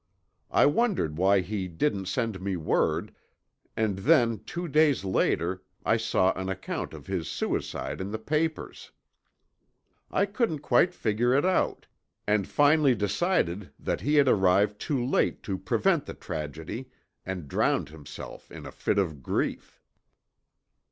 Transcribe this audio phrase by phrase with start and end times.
[0.49, 3.13] I wondered why he didn't send me word,
[3.77, 8.89] and then two days later I saw an account of his suicide in the papers.
[10.09, 11.85] I couldn't quite figure it out,
[12.25, 16.89] and finally decided that he had arrived too late to prevent the tragedy
[17.23, 19.79] and drowned himself in a fit of grief."